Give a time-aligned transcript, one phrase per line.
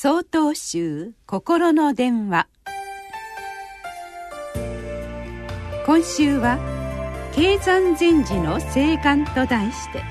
[0.00, 2.46] 総統集心の電話。
[5.86, 6.56] 今週は
[7.34, 10.04] 「経山禅師の聖願」と題して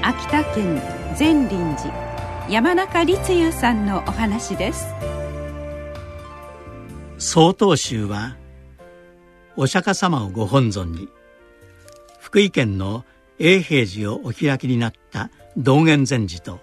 [0.00, 0.80] 秋田県
[1.14, 1.94] 善林寺
[2.48, 4.86] 山中立雄さんのお話です。
[7.18, 8.38] 総統集は
[9.56, 11.10] お釈迦様をご本尊に
[12.18, 13.04] 福井県の
[13.38, 16.60] 永平寺をお開きになった道元禅師と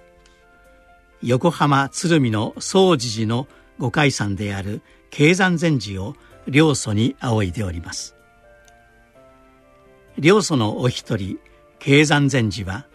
[1.21, 3.47] 横浜鶴見の総持寺の
[3.77, 6.16] ご解散である経山禅師を
[6.48, 8.16] 両祖に仰いでおります。
[10.17, 11.39] 両祖のお一人
[11.80, 12.85] 経山禅師は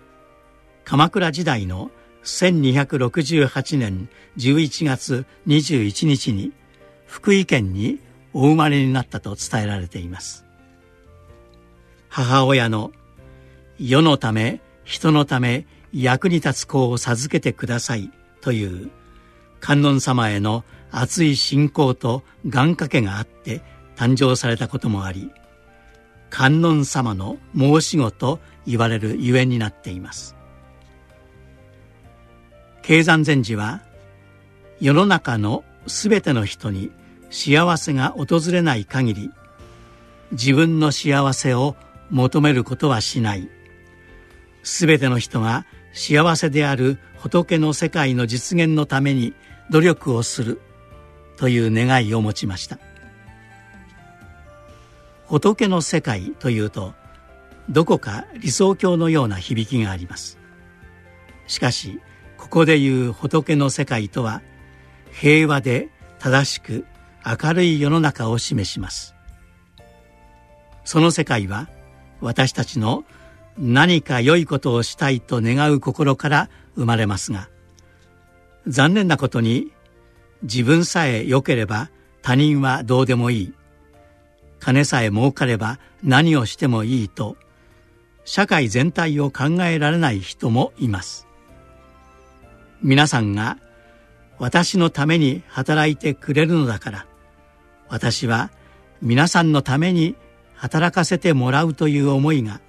[0.85, 1.91] 鎌倉時代の
[2.25, 6.53] 1268年11月21日に
[7.07, 8.01] 福井県に
[8.33, 10.45] お生まれになったと伝えられています。
[12.09, 12.93] 母親の
[13.79, 15.67] 世のため人のため
[16.03, 18.91] 役に立つ子を授けてくださいという
[19.61, 23.63] 観音様への熱い信仰と願掛けがあって
[23.97, 25.31] 誕生されたこともあり
[26.31, 30.35] 観音様の申し子と言われるゆえになっています。
[32.83, 33.83] 経山禅師は
[34.81, 36.91] 世の中のすべての人に
[37.31, 39.31] 幸せが訪れない限り
[40.33, 41.77] 自分の幸せを
[42.11, 43.49] 求めることはしない。
[44.65, 49.33] すべての人が幸せである仏の世界の実現のために
[49.71, 50.61] 努力をする
[51.37, 52.79] という願いを持ちました。
[55.27, 56.93] 仏の世界というと
[57.71, 60.39] どこか理想郷のような響きがあります。
[61.47, 62.01] しかし
[62.37, 64.43] ここでいう仏の世界とは
[65.13, 66.85] 平和で正しく
[67.25, 69.15] 明るい世の中を示します。
[70.85, 71.69] その世界は
[72.21, 73.05] 私たちの
[73.59, 77.49] 何か良いことをしたいと願う心から生まれますが
[78.67, 79.73] 残念なことに
[80.43, 81.91] 自分さえ良ければ
[82.23, 83.55] 他人はどうでもいい。
[84.59, 87.37] 金さえ儲かれば何をしてもいいと
[88.25, 91.27] 社会全体を考えられない人もいます。
[92.83, 93.59] 皆さんが
[94.39, 97.07] 私のために働いてくれるのだから
[97.89, 98.51] 私は
[99.03, 100.17] 皆さんのために
[100.55, 102.61] 働かせてもらうという思いが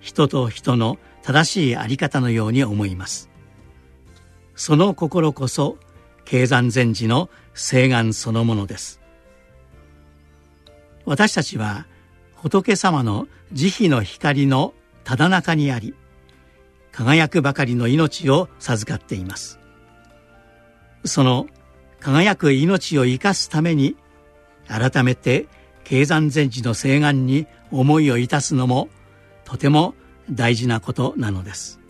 [0.00, 3.30] 人と人の正しいあり方のように思います。
[4.54, 5.78] その心こそ
[6.24, 9.00] 経山禅師の聖願そのものです。
[11.04, 11.86] 私たちは
[12.34, 15.94] 仏様の慈悲の光のただ中にあり
[16.92, 19.58] 輝くばかりの命を授かっています。
[21.04, 21.46] その
[22.00, 23.96] 輝く命を生かすために
[24.66, 25.46] 改めて
[25.84, 28.88] 経山禅師の聖願に思いをいたすのも
[29.48, 29.94] とても
[30.30, 31.80] 大事なことなのです。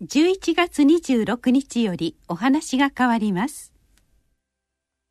[0.00, 3.72] 11月26日よりお話が変わります。